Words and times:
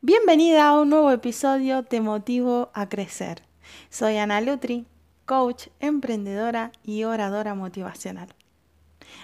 Bienvenida 0.00 0.68
a 0.68 0.78
un 0.78 0.90
nuevo 0.90 1.10
episodio 1.10 1.82
Te 1.82 2.02
Motivo 2.02 2.70
a 2.74 2.88
Crecer. 2.88 3.42
Soy 3.88 4.18
Ana 4.18 4.42
Lutri, 4.42 4.86
coach, 5.24 5.68
emprendedora 5.80 6.72
y 6.82 7.04
oradora 7.04 7.54
motivacional. 7.54 8.28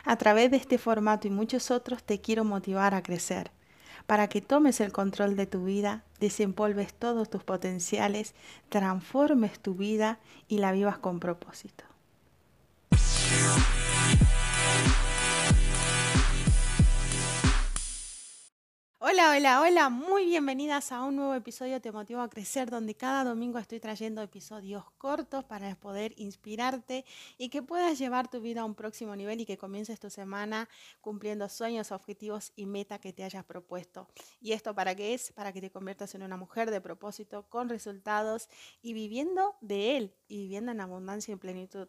A 0.04 0.16
través 0.16 0.50
de 0.50 0.56
este 0.56 0.78
formato 0.78 1.28
y 1.28 1.30
muchos 1.30 1.70
otros 1.70 2.02
te 2.02 2.22
quiero 2.22 2.44
motivar 2.44 2.94
a 2.94 3.02
crecer, 3.02 3.50
para 4.06 4.28
que 4.28 4.40
tomes 4.40 4.80
el 4.80 4.92
control 4.92 5.36
de 5.36 5.46
tu 5.46 5.64
vida, 5.64 6.02
desempolves 6.18 6.94
todos 6.94 7.28
tus 7.28 7.44
potenciales, 7.44 8.34
transformes 8.70 9.60
tu 9.60 9.74
vida 9.74 10.18
y 10.48 10.58
la 10.58 10.72
vivas 10.72 10.96
con 10.96 11.20
propósito. 11.20 11.89
Hola, 19.20 19.32
hola, 19.36 19.60
hola, 19.60 19.88
muy 19.90 20.24
bienvenidas 20.24 20.92
a 20.92 21.02
un 21.02 21.16
nuevo 21.16 21.34
episodio 21.34 21.78
Te 21.78 21.92
Motivo 21.92 22.22
a 22.22 22.30
Crecer, 22.30 22.70
donde 22.70 22.94
cada 22.94 23.22
domingo 23.22 23.58
estoy 23.58 23.78
trayendo 23.78 24.22
episodios 24.22 24.90
cortos 24.96 25.44
para 25.44 25.74
poder 25.76 26.14
inspirarte 26.16 27.04
y 27.36 27.50
que 27.50 27.60
puedas 27.60 27.98
llevar 27.98 28.28
tu 28.28 28.40
vida 28.40 28.62
a 28.62 28.64
un 28.64 28.74
próximo 28.74 29.14
nivel 29.14 29.38
y 29.42 29.44
que 29.44 29.58
comiences 29.58 30.00
tu 30.00 30.08
semana 30.08 30.70
cumpliendo 31.02 31.50
sueños, 31.50 31.92
objetivos 31.92 32.54
y 32.56 32.64
meta 32.64 32.98
que 32.98 33.12
te 33.12 33.22
hayas 33.22 33.44
propuesto. 33.44 34.08
¿Y 34.40 34.52
esto 34.52 34.74
para 34.74 34.94
qué 34.94 35.12
es? 35.12 35.32
Para 35.32 35.52
que 35.52 35.60
te 35.60 35.70
conviertas 35.70 36.14
en 36.14 36.22
una 36.22 36.38
mujer 36.38 36.70
de 36.70 36.80
propósito, 36.80 37.46
con 37.50 37.68
resultados 37.68 38.48
y 38.80 38.94
viviendo 38.94 39.54
de 39.60 39.98
él 39.98 40.14
y 40.28 40.38
viviendo 40.38 40.72
en 40.72 40.80
abundancia 40.80 41.34
y 41.34 41.36
plenitud. 41.36 41.88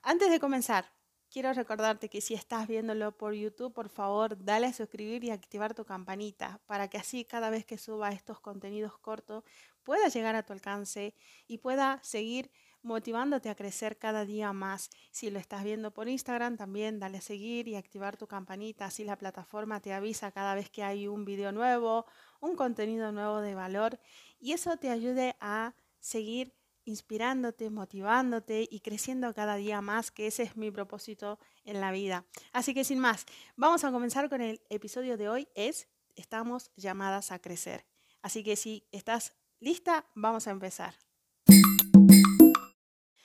Antes 0.00 0.30
de 0.30 0.40
comenzar, 0.40 0.90
Quiero 1.32 1.52
recordarte 1.52 2.08
que 2.08 2.20
si 2.20 2.34
estás 2.34 2.66
viéndolo 2.66 3.16
por 3.16 3.34
YouTube, 3.34 3.72
por 3.72 3.88
favor, 3.88 4.36
dale 4.44 4.66
a 4.66 4.72
suscribir 4.72 5.22
y 5.22 5.30
activar 5.30 5.74
tu 5.74 5.84
campanita 5.84 6.60
para 6.66 6.88
que 6.88 6.98
así 6.98 7.24
cada 7.24 7.50
vez 7.50 7.64
que 7.64 7.78
suba 7.78 8.10
estos 8.10 8.40
contenidos 8.40 8.98
cortos 8.98 9.44
pueda 9.84 10.08
llegar 10.08 10.34
a 10.34 10.42
tu 10.42 10.52
alcance 10.52 11.14
y 11.46 11.58
pueda 11.58 12.00
seguir 12.02 12.50
motivándote 12.82 13.48
a 13.48 13.54
crecer 13.54 13.96
cada 13.96 14.24
día 14.24 14.52
más. 14.52 14.90
Si 15.12 15.30
lo 15.30 15.38
estás 15.38 15.62
viendo 15.62 15.92
por 15.92 16.08
Instagram, 16.08 16.56
también 16.56 16.98
dale 16.98 17.18
a 17.18 17.20
seguir 17.20 17.68
y 17.68 17.76
activar 17.76 18.16
tu 18.16 18.26
campanita, 18.26 18.86
así 18.86 19.04
la 19.04 19.16
plataforma 19.16 19.78
te 19.78 19.92
avisa 19.92 20.32
cada 20.32 20.56
vez 20.56 20.68
que 20.68 20.82
hay 20.82 21.06
un 21.06 21.24
video 21.24 21.52
nuevo, 21.52 22.06
un 22.40 22.56
contenido 22.56 23.12
nuevo 23.12 23.40
de 23.40 23.54
valor 23.54 24.00
y 24.40 24.50
eso 24.50 24.76
te 24.78 24.90
ayude 24.90 25.36
a 25.38 25.74
seguir 26.00 26.59
inspirándote, 26.84 27.70
motivándote 27.70 28.66
y 28.70 28.80
creciendo 28.80 29.34
cada 29.34 29.56
día 29.56 29.80
más, 29.80 30.10
que 30.10 30.26
ese 30.26 30.42
es 30.44 30.56
mi 30.56 30.70
propósito 30.70 31.38
en 31.64 31.80
la 31.80 31.92
vida. 31.92 32.24
Así 32.52 32.74
que 32.74 32.84
sin 32.84 32.98
más, 32.98 33.26
vamos 33.56 33.84
a 33.84 33.92
comenzar 33.92 34.28
con 34.28 34.40
el 34.40 34.60
episodio 34.68 35.16
de 35.16 35.28
hoy, 35.28 35.48
es 35.54 35.88
Estamos 36.16 36.70
llamadas 36.76 37.32
a 37.32 37.38
crecer. 37.38 37.86
Así 38.20 38.44
que 38.44 38.56
si 38.56 38.86
estás 38.92 39.32
lista, 39.58 40.06
vamos 40.14 40.46
a 40.46 40.50
empezar. 40.50 40.94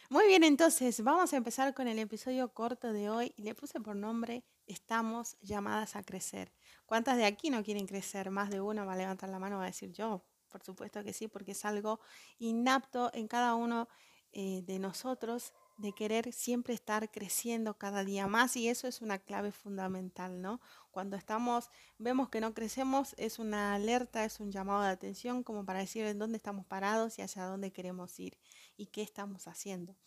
Muy 0.09 0.27
bien, 0.27 0.43
entonces 0.43 1.03
vamos 1.03 1.33
a 1.33 1.37
empezar 1.37 1.73
con 1.73 1.87
el 1.87 1.99
episodio 1.99 2.53
corto 2.53 2.93
de 2.93 3.09
hoy 3.09 3.33
y 3.35 3.41
le 3.41 3.55
puse 3.55 3.81
por 3.81 3.95
nombre 3.95 4.45
Estamos 4.67 5.37
llamadas 5.41 5.95
a 5.95 6.03
crecer. 6.03 6.51
¿Cuántas 6.87 7.17
de 7.17 7.25
aquí 7.25 7.51
no 7.51 7.63
quieren 7.63 7.85
crecer? 7.85 8.31
Más 8.31 8.49
de 8.49 8.61
una 8.61 8.83
va 8.83 8.93
a 8.93 8.97
levantar 8.97 9.29
la 9.29 9.37
mano, 9.37 9.57
va 9.57 9.63
a 9.63 9.67
decir 9.67 9.91
yo, 9.91 10.25
por 10.55 10.63
supuesto 10.63 11.03
que 11.03 11.11
sí, 11.11 11.27
porque 11.27 11.51
es 11.51 11.65
algo 11.65 11.99
inapto 12.39 13.11
en 13.13 13.27
cada 13.27 13.55
uno 13.55 13.89
eh, 14.31 14.63
de 14.65 14.79
nosotros 14.79 15.51
de 15.75 15.91
querer 15.91 16.31
siempre 16.31 16.73
estar 16.73 17.11
creciendo 17.11 17.77
cada 17.77 18.05
día 18.05 18.25
más 18.27 18.55
y 18.55 18.69
eso 18.69 18.87
es 18.87 19.01
una 19.01 19.19
clave 19.19 19.51
fundamental, 19.51 20.41
¿no? 20.41 20.61
Cuando 20.91 21.17
estamos, 21.17 21.71
vemos 21.97 22.29
que 22.29 22.39
no 22.39 22.53
crecemos, 22.53 23.15
es 23.17 23.37
una 23.37 23.73
alerta, 23.73 24.23
es 24.23 24.39
un 24.39 24.49
llamado 24.49 24.81
de 24.83 24.91
atención 24.91 25.43
como 25.43 25.65
para 25.65 25.79
decir 25.79 26.05
en 26.05 26.19
dónde 26.19 26.37
estamos 26.37 26.65
parados 26.65 27.19
y 27.19 27.23
hacia 27.23 27.43
dónde 27.43 27.73
queremos 27.73 28.17
ir 28.17 28.37
y 28.77 28.85
qué 28.85 29.01
estamos 29.01 29.49
haciendo. 29.49 29.97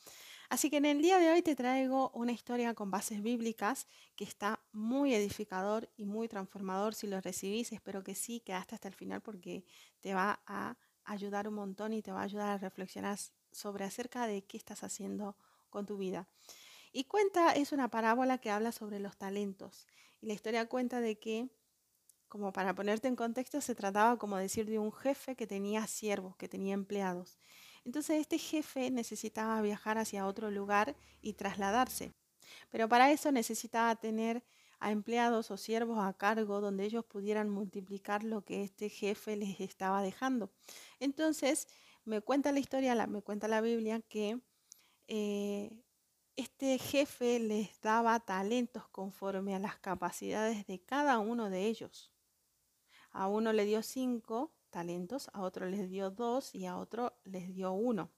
Así 0.49 0.71
que 0.71 0.79
en 0.79 0.87
el 0.87 1.03
día 1.03 1.19
de 1.19 1.31
hoy 1.31 1.43
te 1.43 1.55
traigo 1.55 2.11
una 2.15 2.33
historia 2.33 2.73
con 2.73 2.91
bases 2.91 3.23
bíblicas 3.23 3.87
que 4.17 4.25
está 4.25 4.58
muy 4.73 5.15
edificador 5.15 5.89
y 5.97 6.05
muy 6.05 6.29
transformador. 6.29 6.95
Si 6.95 7.07
lo 7.07 7.21
recibís, 7.21 7.73
espero 7.73 8.03
que 8.03 8.15
sí, 8.15 8.41
quedaste 8.41 8.75
hasta 8.75 8.89
el 8.89 8.95
final 8.95 9.21
porque 9.21 9.65
te 10.01 10.15
va 10.15 10.41
a 10.47 10.77
ayudar 11.05 11.49
un 11.49 11.55
montón 11.55 11.93
y 11.93 12.03
te 12.03 12.13
va 12.13 12.21
a 12.21 12.25
ayudar 12.25 12.51
a 12.51 12.59
reflexionar 12.59 13.19
sobre 13.51 13.85
acerca 13.85 14.27
de 14.27 14.43
qué 14.43 14.57
estás 14.57 14.85
haciendo 14.85 15.37
con 15.71 15.87
tu 15.87 15.97
vida. 15.97 16.29
Y 16.93 17.05
cuenta, 17.05 17.53
es 17.53 17.73
una 17.73 17.89
parábola 17.89 18.39
que 18.39 18.51
habla 18.51 18.73
sobre 18.73 18.99
los 18.99 19.17
talentos. 19.17 19.87
Y 20.21 20.27
la 20.27 20.33
historia 20.35 20.69
cuenta 20.69 21.01
de 21.01 21.19
que, 21.19 21.49
como 22.29 22.53
para 22.53 22.75
ponerte 22.75 23.09
en 23.09 23.17
contexto, 23.17 23.61
se 23.61 23.75
trataba 23.75 24.19
como 24.19 24.37
decir 24.37 24.67
de 24.67 24.79
un 24.79 24.93
jefe 24.93 25.37
que 25.37 25.47
tenía 25.47 25.87
siervos, 25.87 26.37
que 26.37 26.49
tenía 26.49 26.75
empleados. 26.75 27.39
Entonces 27.85 28.21
este 28.21 28.39
jefe 28.39 28.91
necesitaba 28.91 29.61
viajar 29.63 29.99
hacia 29.99 30.27
otro 30.27 30.51
lugar 30.51 30.97
y 31.23 31.35
trasladarse. 31.35 32.13
Pero 32.71 32.89
para 32.89 33.11
eso 33.13 33.33
necesitaba 33.33 33.97
tener 33.97 34.45
a 34.81 34.93
empleados 34.93 35.51
o 35.51 35.57
siervos 35.57 35.99
a 35.99 36.13
cargo 36.13 36.61
donde 36.61 36.85
ellos 36.85 37.05
pudieran 37.05 37.51
multiplicar 37.51 38.23
lo 38.25 38.45
que 38.45 38.63
este 38.63 38.89
jefe 38.89 39.37
les 39.37 39.61
estaba 39.61 40.03
dejando. 40.03 40.51
Entonces 41.01 41.69
me 42.05 42.21
cuenta 42.21 42.53
la 42.53 42.61
historia, 42.61 43.07
me 43.07 43.23
cuenta 43.23 43.49
la 43.49 43.61
Biblia 43.61 44.01
que 44.01 44.41
eh, 45.09 45.83
este 46.37 46.79
jefe 46.79 47.41
les 47.41 47.81
daba 47.81 48.21
talentos 48.21 48.87
conforme 48.89 49.55
a 49.55 49.59
las 49.59 49.77
capacidades 49.79 50.67
de 50.67 50.81
cada 50.81 51.19
uno 51.19 51.51
de 51.51 51.67
ellos. 51.67 52.13
A 53.11 53.27
uno 53.27 53.53
le 53.53 53.65
dio 53.65 53.83
cinco, 53.83 54.53
talentos, 54.71 55.29
a 55.33 55.43
otro 55.43 55.67
les 55.67 55.89
dio 55.91 56.11
dos 56.11 56.55
y 56.55 56.67
a 56.67 56.77
otro 56.77 57.19
les 57.25 57.53
dio 57.55 57.73
uno. 57.73 58.11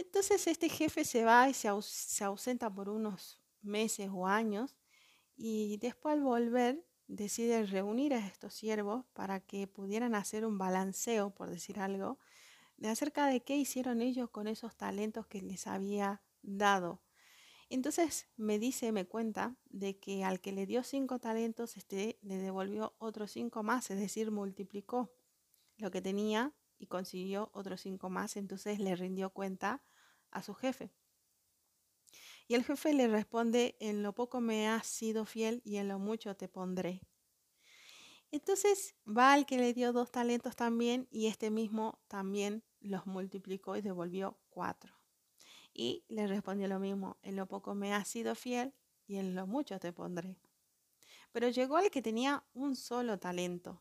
Entonces 0.00 0.46
este 0.46 0.70
jefe 0.70 1.04
se 1.04 1.24
va 1.24 1.50
y 1.50 1.54
se, 1.54 1.68
ausenta 1.68 2.72
por 2.72 2.88
unos 2.88 3.38
meses 3.60 4.08
o 4.10 4.26
años 4.26 4.74
y 5.36 5.76
después 5.76 6.14
al 6.14 6.22
volver 6.22 6.82
decide 7.06 7.66
reunir 7.66 8.14
a 8.14 8.26
estos 8.26 8.54
siervos 8.54 9.04
para 9.12 9.40
que 9.40 9.66
pudieran 9.66 10.14
hacer 10.14 10.46
un 10.46 10.56
balanceo, 10.56 11.34
por 11.34 11.50
decir 11.50 11.78
algo, 11.78 12.18
de 12.78 12.88
acerca 12.88 13.26
de 13.26 13.42
qué 13.42 13.58
hicieron 13.58 14.00
ellos 14.00 14.30
con 14.30 14.48
esos 14.48 14.74
talentos 14.74 15.26
que 15.26 15.42
les 15.42 15.66
había 15.66 16.22
dado. 16.40 17.02
Entonces 17.68 18.26
me 18.36 18.58
dice, 18.58 18.92
me 18.92 19.06
cuenta 19.06 19.56
de 19.66 19.98
que 19.98 20.24
al 20.24 20.40
que 20.40 20.52
le 20.52 20.64
dio 20.64 20.82
cinco 20.82 21.18
talentos, 21.18 21.76
este 21.76 22.18
le 22.22 22.38
devolvió 22.38 22.94
otros 22.98 23.32
cinco 23.32 23.62
más, 23.62 23.90
es 23.90 24.00
decir, 24.00 24.30
multiplicó 24.30 25.12
lo 25.76 25.90
que 25.90 26.00
tenía 26.00 26.54
y 26.78 26.86
consiguió 26.86 27.50
otros 27.52 27.82
cinco 27.82 28.08
más, 28.08 28.38
entonces 28.38 28.78
le 28.78 28.96
rindió 28.96 29.28
cuenta 29.30 29.82
a 30.30 30.42
su 30.42 30.54
jefe. 30.54 30.92
Y 32.48 32.54
el 32.54 32.64
jefe 32.64 32.92
le 32.92 33.06
responde, 33.08 33.76
en 33.80 34.02
lo 34.02 34.14
poco 34.14 34.40
me 34.40 34.68
has 34.68 34.86
sido 34.86 35.24
fiel 35.24 35.62
y 35.64 35.76
en 35.76 35.88
lo 35.88 35.98
mucho 35.98 36.36
te 36.36 36.48
pondré. 36.48 37.00
Entonces 38.32 38.96
va 39.06 39.32
al 39.32 39.46
que 39.46 39.58
le 39.58 39.72
dio 39.72 39.92
dos 39.92 40.10
talentos 40.10 40.56
también 40.56 41.08
y 41.10 41.26
este 41.26 41.50
mismo 41.50 42.00
también 42.08 42.64
los 42.80 43.06
multiplicó 43.06 43.76
y 43.76 43.82
devolvió 43.82 44.38
cuatro. 44.48 44.94
Y 45.72 46.04
le 46.08 46.26
respondió 46.26 46.66
lo 46.66 46.80
mismo, 46.80 47.18
en 47.22 47.36
lo 47.36 47.46
poco 47.46 47.74
me 47.74 47.94
has 47.94 48.08
sido 48.08 48.34
fiel 48.34 48.74
y 49.06 49.16
en 49.16 49.34
lo 49.34 49.46
mucho 49.46 49.78
te 49.78 49.92
pondré. 49.92 50.36
Pero 51.32 51.48
llegó 51.48 51.76
al 51.76 51.90
que 51.90 52.02
tenía 52.02 52.44
un 52.54 52.74
solo 52.74 53.18
talento 53.18 53.80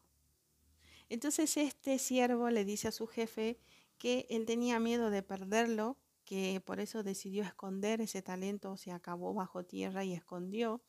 entonces 1.09 1.57
este 1.57 1.97
siervo 1.97 2.49
le 2.51 2.63
dice 2.63 2.87
a 2.87 2.91
su 2.91 3.07
jefe 3.07 3.59
que 3.97 4.27
él 4.29 4.45
tenía 4.45 4.79
miedo 4.79 5.09
de 5.09 5.23
perderlo, 5.23 5.97
que 6.29 6.61
por 6.63 6.79
eso 6.79 7.01
decidió 7.01 7.41
esconder 7.41 8.01
ese 8.01 8.21
talento, 8.21 8.77
se 8.77 8.91
acabó 8.91 9.33
bajo 9.33 9.65
tierra 9.65 10.03
y 10.03 10.13
escondió, 10.13 10.79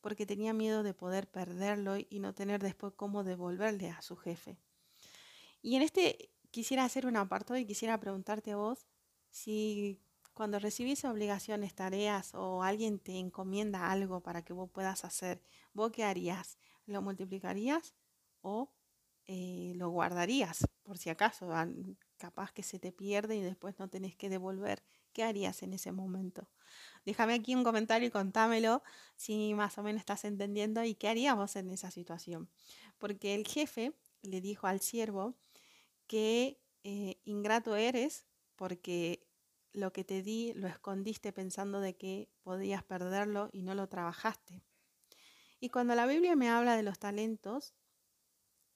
porque 0.00 0.26
tenía 0.26 0.52
miedo 0.52 0.82
de 0.82 0.92
poder 0.92 1.30
perderlo 1.30 1.98
y 1.98 2.18
no 2.18 2.34
tener 2.34 2.60
después 2.60 2.92
cómo 2.96 3.22
devolverle 3.22 3.90
a 3.90 4.02
su 4.02 4.16
jefe. 4.16 4.58
Y 5.62 5.76
en 5.76 5.82
este 5.82 6.32
quisiera 6.50 6.84
hacer 6.84 7.06
un 7.06 7.16
apartado 7.16 7.60
y 7.60 7.64
quisiera 7.64 8.00
preguntarte 8.00 8.50
a 8.50 8.56
vos 8.56 8.88
si 9.30 10.00
cuando 10.34 10.58
recibís 10.58 11.04
obligaciones, 11.04 11.76
tareas 11.76 12.34
o 12.34 12.64
alguien 12.64 12.98
te 12.98 13.20
encomienda 13.20 13.88
algo 13.88 14.20
para 14.20 14.44
que 14.44 14.52
vos 14.52 14.68
puedas 14.68 15.04
hacer, 15.04 15.44
¿vos 15.74 15.92
qué 15.92 16.02
harías? 16.02 16.58
¿Lo 16.86 17.02
multiplicarías 17.02 17.94
o 18.40 18.72
eh, 19.28 19.74
lo 19.76 19.90
guardarías 19.90 20.66
por 20.82 20.98
si 20.98 21.08
acaso, 21.08 21.50
capaz 22.22 22.52
que 22.52 22.62
se 22.62 22.78
te 22.78 22.92
pierde 22.92 23.34
y 23.34 23.40
después 23.40 23.80
no 23.80 23.88
tenés 23.88 24.14
que 24.14 24.28
devolver. 24.28 24.84
¿Qué 25.12 25.24
harías 25.24 25.64
en 25.64 25.72
ese 25.72 25.90
momento? 25.90 26.48
Déjame 27.04 27.34
aquí 27.34 27.56
un 27.56 27.64
comentario 27.64 28.06
y 28.06 28.12
contámelo 28.12 28.84
si 29.16 29.54
más 29.54 29.76
o 29.78 29.82
menos 29.82 29.98
estás 29.98 30.24
entendiendo 30.24 30.84
y 30.84 30.94
qué 30.94 31.08
haríamos 31.08 31.56
en 31.56 31.70
esa 31.70 31.90
situación. 31.90 32.48
Porque 32.98 33.34
el 33.34 33.44
jefe 33.44 33.92
le 34.22 34.40
dijo 34.40 34.68
al 34.68 34.80
siervo 34.80 35.34
que 36.06 36.60
eh, 36.84 37.20
ingrato 37.24 37.74
eres 37.74 38.24
porque 38.54 39.26
lo 39.72 39.92
que 39.92 40.04
te 40.04 40.22
di 40.22 40.52
lo 40.54 40.68
escondiste 40.68 41.32
pensando 41.32 41.80
de 41.80 41.96
que 41.96 42.30
podías 42.44 42.84
perderlo 42.84 43.50
y 43.52 43.62
no 43.62 43.74
lo 43.74 43.88
trabajaste. 43.88 44.62
Y 45.58 45.70
cuando 45.70 45.96
la 45.96 46.06
Biblia 46.06 46.36
me 46.36 46.50
habla 46.50 46.76
de 46.76 46.84
los 46.84 47.00
talentos, 47.00 47.74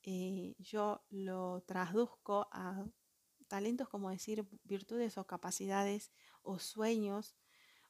eh, 0.03 0.57
yo 0.59 1.05
lo 1.11 1.63
traduzco 1.65 2.49
a 2.51 2.85
talentos 3.47 3.89
como 3.89 4.11
decir 4.11 4.47
virtudes 4.65 5.19
o 5.19 5.27
capacidades 5.27 6.13
o 6.43 6.59
sueños 6.59 7.37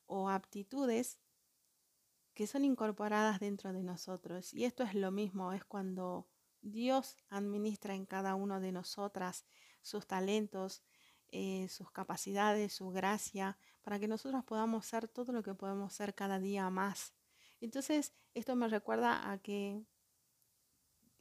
o 0.07 0.29
aptitudes 0.29 1.19
que 2.35 2.47
son 2.47 2.65
incorporadas 2.65 3.41
dentro 3.41 3.73
de 3.73 3.83
nosotros. 3.83 4.53
Y 4.53 4.67
esto 4.67 4.83
es 4.85 4.95
lo 4.95 5.11
mismo, 5.11 5.53
es 5.53 5.65
cuando 5.65 6.29
Dios 6.61 7.17
administra 7.31 7.95
en 7.95 8.05
cada 8.05 8.35
uno 8.35 8.61
de 8.61 8.73
nosotras 8.73 9.47
sus 9.81 10.07
talentos, 10.07 10.83
eh, 11.29 11.67
sus 11.69 11.91
capacidades, 11.91 12.75
su 12.75 12.91
gracia, 12.91 13.59
para 13.83 13.99
que 13.99 14.07
nosotros 14.07 14.45
podamos 14.45 14.85
ser 14.85 15.09
todo 15.09 15.33
lo 15.33 15.43
que 15.43 15.55
podemos 15.55 15.95
ser 15.95 16.15
cada 16.15 16.39
día 16.39 16.69
más. 16.71 17.15
Entonces, 17.61 18.13
esto 18.35 18.55
me 18.55 18.69
recuerda 18.69 19.31
a 19.31 19.39
que 19.39 19.83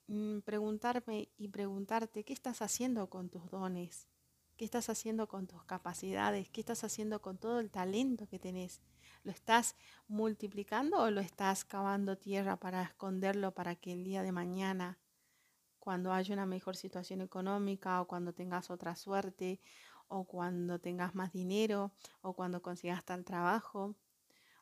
mm, 0.08 0.40
preguntarme 0.40 1.30
y 1.38 1.48
preguntarte, 1.48 2.26
¿qué 2.26 2.34
estás 2.34 2.62
haciendo 2.62 3.10
con 3.10 3.30
tus 3.30 3.50
dones? 3.50 4.10
¿Qué 4.58 4.64
estás 4.64 4.90
haciendo 4.90 5.28
con 5.28 5.48
tus 5.48 5.66
capacidades? 5.66 6.50
¿Qué 6.50 6.62
estás 6.62 6.86
haciendo 6.86 7.22
con 7.22 7.38
todo 7.38 7.60
el 7.60 7.70
talento 7.70 8.26
que 8.28 8.40
tenés? 8.40 8.82
¿Lo 9.24 9.32
estás 9.32 9.76
multiplicando 10.08 10.98
o 11.02 11.12
lo 11.12 11.20
estás 11.20 11.66
cavando 11.66 12.18
tierra 12.18 12.56
para 12.58 12.82
esconderlo 12.84 13.54
para 13.54 13.76
que 13.76 13.92
el 13.92 14.06
día 14.06 14.24
de 14.24 14.32
mañana, 14.32 14.98
cuando 15.80 16.14
haya 16.14 16.34
una 16.34 16.46
mejor 16.46 16.78
situación 16.78 17.20
económica 17.20 18.02
o 18.02 18.08
cuando 18.08 18.34
tengas 18.34 18.70
otra 18.72 18.96
suerte 18.96 19.60
o 20.08 20.24
cuando 20.24 20.80
tengas 20.80 21.16
más 21.16 21.34
dinero 21.34 21.92
o 22.22 22.34
cuando 22.34 22.62
consigas 22.62 23.04
tal 23.04 23.26
trabajo 23.26 23.96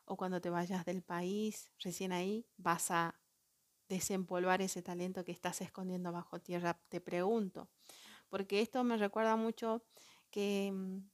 o 0.06 0.16
cuando 0.16 0.40
te 0.40 0.50
vayas 0.50 0.84
del 0.84 1.02
país, 1.02 1.70
recién 1.78 2.12
ahí 2.12 2.46
vas 2.56 2.90
a 2.90 3.14
desempolvar 3.88 4.60
ese 4.60 4.82
talento 4.82 5.24
que 5.24 5.32
estás 5.32 5.60
escondiendo 5.60 6.10
bajo 6.10 6.40
tierra, 6.40 6.80
te 6.88 7.00
pregunto. 7.00 7.68
Porque 8.34 8.60
esto 8.60 8.82
me 8.82 8.96
recuerda 8.96 9.36
mucho 9.36 9.84
que 10.32 10.72
mm, 10.72 11.08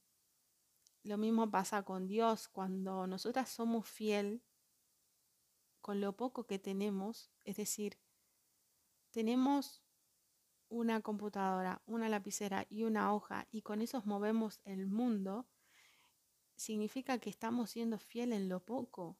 lo 1.03 1.19
mismo 1.19 1.51
pasa 1.51 1.83
con 1.83 2.07
Dios 2.07 2.47
cuando 2.47 3.05
nosotras 3.05 3.47
somos 3.47 3.87
fiel 3.87 4.41
con 5.81 6.01
lo 6.01 6.17
poco 6.17 6.47
que 6.47 6.57
tenemos, 6.57 7.29
es 7.45 7.57
decir, 7.57 7.99
tenemos 9.11 9.83
una 10.67 11.01
computadora, 11.01 11.83
una 11.85 12.09
lapicera 12.09 12.65
y 12.71 12.85
una 12.85 13.13
hoja 13.13 13.47
y 13.51 13.61
con 13.61 13.83
eso 13.83 14.01
movemos 14.03 14.59
el 14.63 14.87
mundo, 14.87 15.47
significa 16.55 17.19
que 17.19 17.29
estamos 17.29 17.69
siendo 17.69 17.99
fiel 17.99 18.33
en 18.33 18.49
lo 18.49 18.65
poco. 18.65 19.19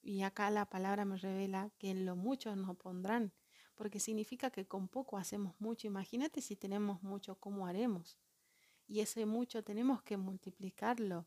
Y 0.00 0.22
acá 0.22 0.48
la 0.48 0.70
palabra 0.70 1.04
me 1.04 1.16
revela 1.16 1.72
que 1.76 1.90
en 1.90 2.06
lo 2.06 2.14
mucho 2.14 2.54
nos 2.54 2.76
pondrán, 2.76 3.32
porque 3.74 4.00
significa 4.00 4.50
que 4.50 4.66
con 4.66 4.88
poco 4.88 5.16
hacemos 5.18 5.54
mucho. 5.58 5.86
Imagínate 5.86 6.40
si 6.40 6.56
tenemos 6.56 7.02
mucho, 7.02 7.36
¿cómo 7.36 7.66
haremos? 7.66 8.18
Y 8.86 9.00
ese 9.00 9.26
mucho 9.26 9.64
tenemos 9.64 10.02
que 10.02 10.16
multiplicarlo 10.16 11.26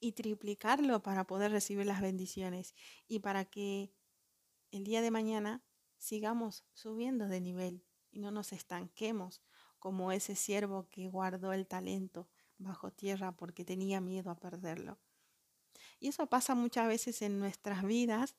y 0.00 0.12
triplicarlo 0.12 1.02
para 1.02 1.26
poder 1.26 1.52
recibir 1.52 1.86
las 1.86 2.00
bendiciones 2.00 2.74
y 3.08 3.20
para 3.20 3.44
que 3.44 3.92
el 4.70 4.84
día 4.84 5.00
de 5.00 5.10
mañana 5.10 5.62
sigamos 5.98 6.64
subiendo 6.72 7.28
de 7.28 7.40
nivel 7.40 7.84
y 8.10 8.18
no 8.20 8.30
nos 8.30 8.52
estanquemos 8.52 9.42
como 9.78 10.12
ese 10.12 10.34
siervo 10.34 10.88
que 10.88 11.08
guardó 11.08 11.52
el 11.52 11.66
talento 11.66 12.28
bajo 12.58 12.90
tierra 12.90 13.32
porque 13.36 13.64
tenía 13.64 14.00
miedo 14.00 14.30
a 14.30 14.38
perderlo. 14.38 14.98
Y 16.00 16.08
eso 16.08 16.26
pasa 16.26 16.54
muchas 16.54 16.88
veces 16.88 17.22
en 17.22 17.38
nuestras 17.38 17.84
vidas, 17.84 18.36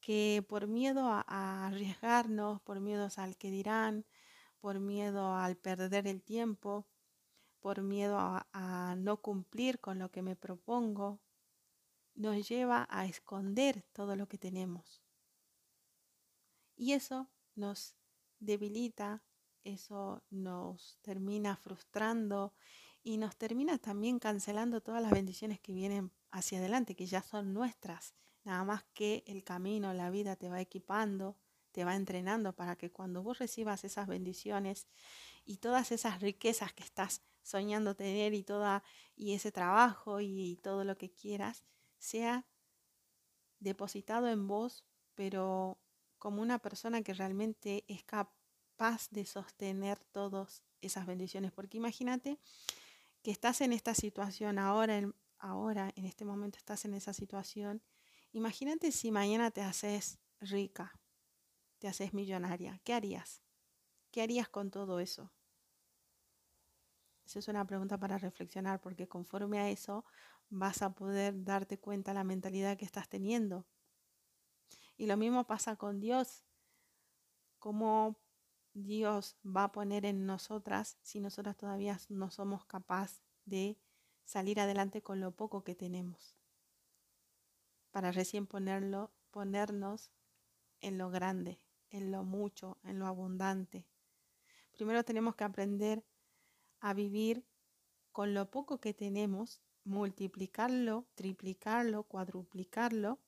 que 0.00 0.44
por 0.48 0.66
miedo 0.66 1.06
a, 1.06 1.66
arriesgarnos, 1.66 2.60
por 2.62 2.80
miedo 2.80 3.08
al 3.16 3.36
que 3.36 3.50
dirán, 3.50 4.06
por 4.60 4.80
miedo 4.80 5.34
al 5.34 5.56
perder 5.56 6.06
el 6.06 6.22
tiempo, 6.22 6.86
por 7.60 7.82
miedo 7.82 8.18
a 8.18 8.94
no 8.98 9.18
cumplir 9.18 9.80
con 9.80 9.98
lo 9.98 10.10
que 10.10 10.22
me 10.22 10.36
propongo, 10.36 11.20
nos 12.14 12.48
lleva 12.48 12.86
a 12.90 13.06
esconder 13.06 13.82
todo 13.92 14.16
lo 14.16 14.28
que 14.28 14.38
tenemos. 14.38 15.02
Y 16.76 16.92
eso 16.92 17.30
nos 17.54 17.94
debilita, 18.38 19.22
eso 19.64 20.22
nos 20.30 20.98
termina 21.02 21.56
frustrando 21.56 22.54
y 23.02 23.18
nos 23.18 23.36
termina 23.36 23.78
también 23.78 24.18
cancelando 24.18 24.80
todas 24.80 25.02
las 25.02 25.10
bendiciones 25.10 25.60
que 25.60 25.72
vienen 25.72 26.12
hacia 26.30 26.58
adelante, 26.58 26.94
que 26.94 27.06
ya 27.06 27.22
son 27.22 27.52
nuestras. 27.52 28.14
Nada 28.44 28.64
más 28.64 28.84
que 28.94 29.22
el 29.26 29.44
camino, 29.44 29.92
la 29.92 30.10
vida 30.10 30.36
te 30.36 30.48
va 30.48 30.60
equipando, 30.60 31.36
te 31.72 31.84
va 31.84 31.94
entrenando 31.94 32.54
para 32.54 32.76
que 32.76 32.90
cuando 32.90 33.22
vos 33.22 33.38
recibas 33.38 33.84
esas 33.84 34.06
bendiciones 34.06 34.88
y 35.44 35.58
todas 35.58 35.92
esas 35.92 36.20
riquezas 36.20 36.72
que 36.72 36.82
estás 36.82 37.22
soñando 37.42 37.94
tener 37.94 38.34
y 38.34 38.42
toda 38.42 38.82
y 39.16 39.34
ese 39.34 39.52
trabajo 39.52 40.20
y 40.20 40.58
todo 40.62 40.84
lo 40.84 40.96
que 40.96 41.10
quieras 41.10 41.64
sea 41.98 42.46
depositado 43.58 44.28
en 44.28 44.46
vos, 44.46 44.84
pero 45.14 45.78
como 46.18 46.42
una 46.42 46.58
persona 46.58 47.02
que 47.02 47.14
realmente 47.14 47.84
es 47.88 48.04
capaz 48.04 49.08
de 49.10 49.24
sostener 49.26 49.98
todas 50.12 50.62
esas 50.80 51.06
bendiciones. 51.06 51.52
Porque 51.52 51.76
imagínate 51.76 52.38
que 53.22 53.30
estás 53.30 53.60
en 53.60 53.72
esta 53.72 53.94
situación 53.94 54.58
ahora, 54.58 54.98
en, 54.98 55.14
ahora, 55.38 55.92
en 55.96 56.06
este 56.06 56.24
momento 56.24 56.58
estás 56.58 56.84
en 56.84 56.94
esa 56.94 57.12
situación. 57.12 57.82
Imagínate 58.32 58.92
si 58.92 59.10
mañana 59.10 59.50
te 59.50 59.60
haces 59.60 60.20
rica, 60.40 60.92
te 61.78 61.88
haces 61.88 62.14
millonaria. 62.14 62.80
¿Qué 62.84 62.94
harías? 62.94 63.42
¿Qué 64.12 64.22
harías 64.22 64.48
con 64.48 64.70
todo 64.70 65.00
eso? 65.00 65.32
Esa 67.26 67.40
es 67.40 67.48
una 67.48 67.66
pregunta 67.66 67.98
para 67.98 68.18
reflexionar 68.18 68.80
porque 68.80 69.08
conforme 69.08 69.58
a 69.58 69.68
eso 69.68 70.04
vas 70.48 70.82
a 70.82 70.94
poder 70.94 71.42
darte 71.44 71.78
cuenta 71.78 72.14
la 72.14 72.24
mentalidad 72.24 72.76
que 72.76 72.84
estás 72.84 73.08
teniendo. 73.08 73.66
Y 74.96 75.06
lo 75.06 75.16
mismo 75.16 75.46
pasa 75.46 75.76
con 75.76 75.98
Dios. 76.00 76.44
¿Cómo 77.58 78.16
Dios 78.74 79.36
va 79.44 79.64
a 79.64 79.72
poner 79.72 80.04
en 80.04 80.24
nosotras 80.24 80.98
si 81.02 81.20
nosotras 81.20 81.56
todavía 81.56 81.98
no 82.08 82.30
somos 82.30 82.64
capaces 82.64 83.22
de 83.44 83.78
salir 84.24 84.60
adelante 84.60 85.02
con 85.02 85.20
lo 85.20 85.32
poco 85.32 85.64
que 85.64 85.74
tenemos? 85.74 86.36
Para 87.90 88.12
recién 88.12 88.46
ponerlo, 88.46 89.12
ponernos 89.30 90.10
en 90.80 90.98
lo 90.98 91.10
grande, 91.10 91.60
en 91.90 92.10
lo 92.10 92.24
mucho, 92.24 92.78
en 92.84 92.98
lo 92.98 93.06
abundante. 93.06 93.86
Primero 94.72 95.04
tenemos 95.04 95.34
que 95.34 95.44
aprender 95.44 96.04
a 96.80 96.94
vivir 96.94 97.44
con 98.12 98.34
lo 98.34 98.50
poco 98.50 98.80
que 98.80 98.94
tenemos, 98.94 99.60
multiplicarlo, 99.84 101.06
triplicarlo, 101.14 102.04
cuadruplicarlo 102.04 103.18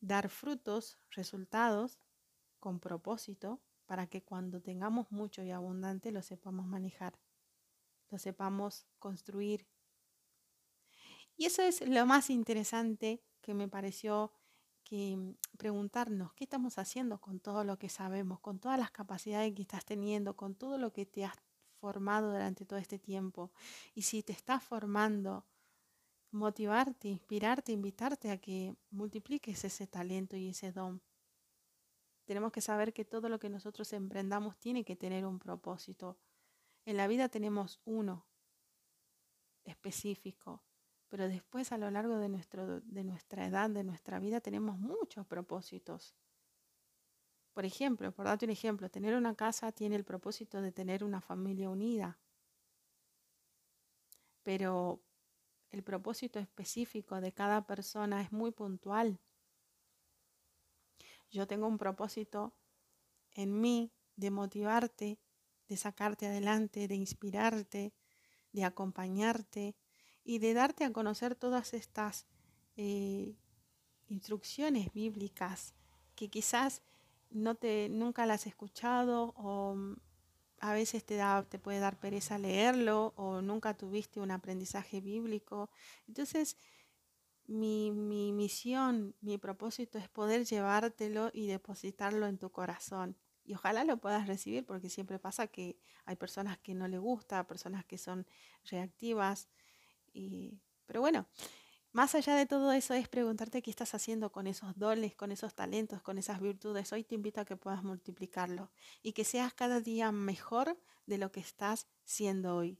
dar 0.00 0.28
frutos, 0.28 0.98
resultados 1.10 1.98
con 2.58 2.80
propósito 2.80 3.60
para 3.86 4.06
que 4.06 4.22
cuando 4.22 4.60
tengamos 4.60 5.10
mucho 5.10 5.42
y 5.42 5.50
abundante 5.50 6.10
lo 6.10 6.22
sepamos 6.22 6.66
manejar, 6.66 7.18
lo 8.10 8.18
sepamos 8.18 8.86
construir. 8.98 9.66
Y 11.36 11.46
eso 11.46 11.62
es 11.62 11.86
lo 11.88 12.06
más 12.06 12.30
interesante 12.30 13.22
que 13.40 13.54
me 13.54 13.68
pareció 13.68 14.32
que 14.84 15.16
mm, 15.16 15.34
preguntarnos 15.56 16.32
qué 16.34 16.44
estamos 16.44 16.78
haciendo 16.78 17.20
con 17.20 17.40
todo 17.40 17.64
lo 17.64 17.78
que 17.78 17.88
sabemos, 17.88 18.40
con 18.40 18.58
todas 18.58 18.78
las 18.78 18.90
capacidades 18.90 19.54
que 19.54 19.62
estás 19.62 19.84
teniendo, 19.84 20.36
con 20.36 20.54
todo 20.54 20.78
lo 20.78 20.92
que 20.92 21.06
te 21.06 21.24
has 21.24 21.36
formado 21.80 22.32
durante 22.32 22.64
todo 22.64 22.78
este 22.78 22.98
tiempo. 22.98 23.52
Y 23.94 24.02
si 24.02 24.22
te 24.22 24.32
estás 24.32 24.62
formando 24.62 25.46
motivarte, 26.32 27.08
inspirarte, 27.08 27.72
invitarte 27.72 28.30
a 28.30 28.38
que 28.38 28.76
multipliques 28.90 29.64
ese 29.64 29.86
talento 29.86 30.36
y 30.36 30.48
ese 30.48 30.72
don. 30.72 31.02
Tenemos 32.24 32.52
que 32.52 32.60
saber 32.60 32.92
que 32.92 33.04
todo 33.04 33.28
lo 33.28 33.40
que 33.40 33.50
nosotros 33.50 33.92
emprendamos 33.92 34.56
tiene 34.58 34.84
que 34.84 34.94
tener 34.94 35.26
un 35.26 35.38
propósito. 35.38 36.18
En 36.84 36.96
la 36.96 37.08
vida 37.08 37.28
tenemos 37.28 37.80
uno 37.84 38.26
específico, 39.64 40.62
pero 41.10 41.28
después 41.28 41.72
a 41.72 41.78
lo 41.78 41.90
largo 41.90 42.18
de, 42.18 42.28
nuestro, 42.28 42.80
de 42.80 43.02
nuestra 43.02 43.44
edad, 43.44 43.68
de 43.68 43.82
nuestra 43.82 44.20
vida, 44.20 44.40
tenemos 44.40 44.78
muchos 44.78 45.26
propósitos. 45.26 46.14
Por 47.52 47.64
ejemplo, 47.64 48.12
por 48.12 48.26
darte 48.26 48.46
un 48.46 48.52
ejemplo, 48.52 48.88
tener 48.88 49.16
una 49.16 49.34
casa 49.34 49.72
tiene 49.72 49.96
el 49.96 50.04
propósito 50.04 50.62
de 50.62 50.70
tener 50.70 51.02
una 51.02 51.20
familia 51.20 51.68
unida. 51.68 52.20
Pero 54.44 55.02
el 55.70 55.82
propósito 55.82 56.38
específico 56.38 57.20
de 57.20 57.32
cada 57.32 57.66
persona 57.66 58.22
es 58.22 58.30
muy 58.30 58.52
puntual. 58.52 59.18
Yo 61.28 61.48
tengo 61.48 61.66
un 61.66 61.76
propósito 61.76 62.54
en 63.32 63.60
mí 63.60 63.92
de 64.14 64.30
motivarte, 64.30 65.18
de 65.66 65.76
sacarte 65.76 66.26
adelante, 66.26 66.86
de 66.86 66.94
inspirarte, 66.94 67.94
de 68.52 68.64
acompañarte 68.64 69.76
y 70.24 70.38
de 70.38 70.54
darte 70.54 70.84
a 70.84 70.92
conocer 70.92 71.34
todas 71.34 71.74
estas 71.74 72.26
eh, 72.76 73.34
instrucciones 74.08 74.92
bíblicas 74.92 75.74
que 76.14 76.28
quizás 76.28 76.82
no 77.30 77.54
te, 77.54 77.88
nunca 77.88 78.26
la 78.26 78.34
has 78.34 78.46
escuchado 78.46 79.32
o 79.36 79.74
mm, 79.74 79.96
a 80.60 80.74
veces 80.74 81.04
te, 81.04 81.16
da, 81.16 81.42
te 81.48 81.58
puede 81.58 81.78
dar 81.78 81.98
pereza 81.98 82.38
leerlo 82.38 83.14
o 83.16 83.40
nunca 83.40 83.76
tuviste 83.76 84.20
un 84.20 84.30
aprendizaje 84.30 85.00
bíblico. 85.00 85.70
Entonces, 86.06 86.56
mi, 87.46 87.90
mi 87.90 88.32
misión, 88.32 89.14
mi 89.20 89.38
propósito 89.38 89.98
es 89.98 90.08
poder 90.08 90.44
llevártelo 90.44 91.30
y 91.32 91.46
depositarlo 91.46 92.26
en 92.26 92.38
tu 92.38 92.50
corazón. 92.50 93.16
Y 93.44 93.54
ojalá 93.54 93.84
lo 93.84 93.96
puedas 93.96 94.28
recibir 94.28 94.64
porque 94.64 94.90
siempre 94.90 95.18
pasa 95.18 95.46
que 95.48 95.76
hay 96.04 96.16
personas 96.16 96.58
que 96.58 96.74
no 96.74 96.86
le 96.86 96.98
gusta, 96.98 97.46
personas 97.46 97.84
que 97.84 97.98
son 97.98 98.26
reactivas. 98.70 99.48
Pero 100.12 101.00
bueno, 101.00 101.26
más 101.92 102.14
allá 102.14 102.36
de 102.36 102.46
todo 102.46 102.70
eso 102.72 102.94
es 102.94 103.08
preguntarte 103.08 103.62
qué 103.62 103.70
estás 103.70 103.94
haciendo 103.94 104.30
con 104.30 104.46
esos 104.46 104.78
dones, 104.78 105.16
con 105.16 105.32
esos 105.32 105.54
talentos, 105.54 106.02
con 106.02 106.18
esas 106.18 106.40
virtudes. 106.40 106.92
Hoy 106.92 107.02
te 107.02 107.16
invito 107.16 107.40
a 107.40 107.44
que 107.44 107.56
puedas 107.56 107.82
multiplicarlo 107.82 108.70
y 109.02 109.12
que 109.12 109.24
seas 109.24 109.54
cada 109.54 109.80
día 109.80 110.12
mejor 110.12 110.78
de 111.06 111.18
lo 111.18 111.32
que 111.32 111.40
estás 111.40 111.88
siendo 112.04 112.54
hoy. 112.54 112.78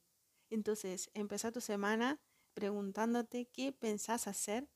Entonces, 0.49 1.11
empezá 1.15 1.51
tu 1.51 1.61
semana 1.61 2.21
preguntándote 2.55 3.47
qué 3.47 3.73
pensás 3.73 4.29
hacer 4.29 4.69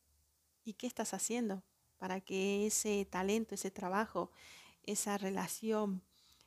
y 0.64 0.74
qué 0.74 0.86
estás 0.88 1.14
haciendo 1.14 1.62
para 1.98 2.20
que 2.20 2.66
ese 2.66 3.04
talento, 3.04 3.54
ese 3.54 3.70
trabajo, 3.70 4.30
esa 4.82 5.16
relación, 5.16 6.02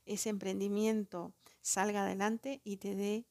ese 0.05 0.29
emprendimiento 0.29 1.33
salga 1.61 2.03
adelante 2.03 2.61
y 2.63 2.77
te 2.77 2.95
dé 2.95 3.25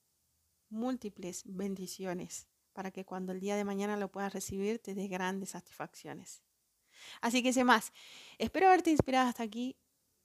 múltiples 0.68 1.42
bendiciones 1.46 2.48
para 2.76 2.90
que 2.90 3.06
cuando 3.06 3.32
el 3.32 3.40
día 3.40 3.56
de 3.56 3.64
mañana 3.64 3.96
lo 3.96 4.12
puedas 4.12 4.34
recibir 4.34 4.78
te 4.78 4.94
dé 4.94 5.08
grandes 5.08 5.50
satisfacciones. 5.50 6.42
Así 7.22 7.42
que, 7.42 7.54
sin 7.54 7.64
más, 7.64 7.90
espero 8.36 8.66
haberte 8.66 8.90
inspirado 8.90 9.30
hasta 9.30 9.42
aquí. 9.42 9.78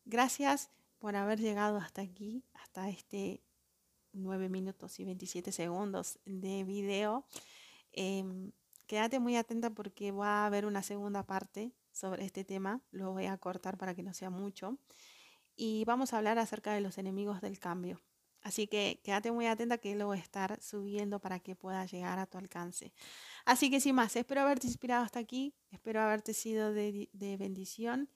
Gracias 0.03 0.69
por 0.99 1.15
haber 1.15 1.39
llegado 1.39 1.77
hasta 1.77 2.01
aquí, 2.01 2.43
hasta 2.53 2.89
este 2.89 3.41
9 4.11 4.49
minutos 4.49 4.99
y 4.99 5.05
27 5.05 5.53
segundos 5.53 6.19
de 6.25 6.65
video. 6.65 7.25
Em, 7.93 8.51
quédate 8.85 9.19
muy 9.21 9.37
atenta 9.37 9.69
porque 9.69 10.11
va 10.11 10.43
a 10.43 10.45
haber 10.47 10.65
una 10.65 10.83
segunda 10.83 11.23
parte 11.23 11.71
sobre 11.93 12.25
este 12.25 12.43
tema. 12.43 12.81
Lo 12.91 13.13
voy 13.13 13.27
a 13.27 13.37
cortar 13.37 13.77
para 13.77 13.95
que 13.95 14.03
no 14.03 14.13
sea 14.13 14.29
mucho. 14.29 14.77
Y 15.55 15.85
vamos 15.85 16.11
a 16.11 16.17
hablar 16.17 16.37
acerca 16.37 16.73
de 16.73 16.81
los 16.81 16.97
enemigos 16.97 17.39
del 17.39 17.59
cambio. 17.59 18.01
Así 18.41 18.67
que 18.67 18.99
quédate 19.03 19.31
muy 19.31 19.45
atenta 19.47 19.77
que 19.77 19.95
lo 19.95 20.07
voy 20.07 20.17
a 20.17 20.21
estar 20.21 20.61
subiendo 20.61 21.19
para 21.19 21.39
que 21.39 21.55
pueda 21.55 21.85
llegar 21.85 22.19
a 22.19 22.25
tu 22.25 22.37
alcance. 22.37 22.93
Así 23.45 23.69
que 23.69 23.79
sin 23.79 23.95
más, 23.95 24.15
espero 24.15 24.41
haberte 24.41 24.67
inspirado 24.67 25.03
hasta 25.03 25.19
aquí, 25.19 25.53
espero 25.71 26.01
haberte 26.01 26.33
sido 26.33 26.73
de, 26.73 27.09
de 27.13 27.37
bendición. 27.37 28.09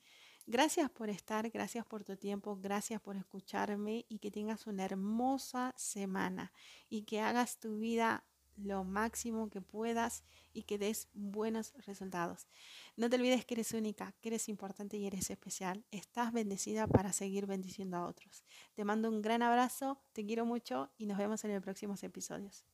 Gracias 0.48 0.92
por 0.92 1.10
estar, 1.10 1.50
gracias 1.50 1.86
por 1.86 2.04
tu 2.04 2.18
tiempo, 2.18 2.58
gracias 2.62 3.02
por 3.02 3.16
escucharme 3.16 4.06
y 4.10 4.20
que 4.20 4.30
tengas 4.30 4.68
una 4.68 4.86
hermosa 4.86 5.74
semana 5.76 6.52
y 6.88 7.04
que 7.04 7.20
hagas 7.20 7.60
tu 7.60 7.78
vida 7.80 8.24
lo 8.58 8.84
máximo 8.84 9.50
que 9.50 9.62
puedas 9.62 10.24
y 10.54 10.64
que 10.64 10.78
des 10.78 11.10
buenos 11.14 11.74
resultados. 11.86 12.48
No 12.96 13.10
te 13.10 13.18
olvides 13.18 13.46
que 13.46 13.56
eres 13.56 13.74
única, 13.74 14.14
que 14.22 14.30
eres 14.30 14.50
importante 14.50 14.98
y 14.98 15.06
eres 15.06 15.30
especial. 15.30 15.84
Estás 15.92 16.32
bendecida 16.32 16.88
para 16.88 17.14
seguir 17.14 17.46
bendiciendo 17.46 17.98
a 17.98 18.06
otros. 18.06 18.44
Te 18.74 18.86
mando 18.86 19.10
un 19.10 19.22
gran 19.22 19.42
abrazo, 19.42 20.00
te 20.14 20.26
quiero 20.26 20.46
mucho 20.46 20.90
y 20.98 21.06
nos 21.06 21.18
vemos 21.18 21.44
en 21.44 21.54
los 21.54 21.64
próximos 21.64 22.04
episodios. 22.04 22.66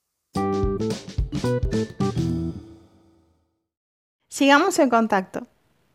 Sigamos 4.30 4.80
en 4.80 4.90
contacto. 4.90 5.48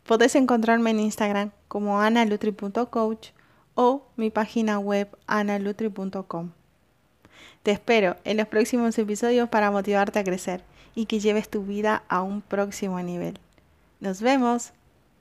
Podés 0.05 0.35
encontrarme 0.35 0.91
en 0.91 1.01
Instagram 1.01 1.51
como 1.67 1.99
analutri.coach 1.99 3.29
o 3.75 4.07
mi 4.15 4.29
página 4.29 4.79
web 4.79 5.09
analutri.com. 5.27 6.56
Te 7.63 7.71
espero 7.71 8.15
en 8.23 8.37
los 8.37 8.47
próximos 8.47 8.97
episodios 8.97 9.49
para 9.49 9.71
motivarte 9.71 10.19
a 10.19 10.23
crecer 10.23 10.63
y 10.95 11.05
que 11.05 11.19
lleves 11.19 11.49
tu 11.49 11.63
vida 11.63 12.03
a 12.07 12.21
un 12.21 12.41
próximo 12.41 12.99
nivel. 13.01 13.39
Nos 13.99 14.21
vemos. 14.21 14.73